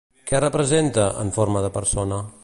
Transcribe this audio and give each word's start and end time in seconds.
Què 0.29 0.39
representa, 0.43 1.03
en 1.25 1.31
forma 1.37 1.63
de 1.67 1.71
persona? 1.79 2.23